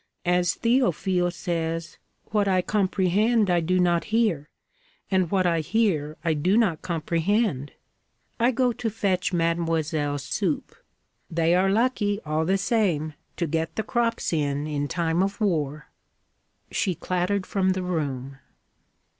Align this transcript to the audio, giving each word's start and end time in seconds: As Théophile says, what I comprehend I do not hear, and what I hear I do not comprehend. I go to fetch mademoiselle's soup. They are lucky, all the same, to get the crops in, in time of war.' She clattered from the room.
As 0.25 0.55
Théophile 0.55 1.31
says, 1.31 1.99
what 2.31 2.47
I 2.47 2.63
comprehend 2.63 3.51
I 3.51 3.59
do 3.59 3.79
not 3.79 4.05
hear, 4.05 4.49
and 5.11 5.29
what 5.29 5.45
I 5.45 5.59
hear 5.59 6.17
I 6.25 6.33
do 6.33 6.57
not 6.57 6.81
comprehend. 6.81 7.73
I 8.39 8.49
go 8.49 8.73
to 8.73 8.89
fetch 8.89 9.31
mademoiselle's 9.31 10.23
soup. 10.23 10.75
They 11.29 11.53
are 11.53 11.69
lucky, 11.69 12.19
all 12.25 12.45
the 12.45 12.57
same, 12.57 13.13
to 13.37 13.45
get 13.45 13.75
the 13.75 13.83
crops 13.83 14.33
in, 14.33 14.65
in 14.65 14.87
time 14.87 15.21
of 15.21 15.39
war.' 15.39 15.91
She 16.71 16.95
clattered 16.95 17.45
from 17.45 17.73
the 17.73 17.83
room. 17.83 18.39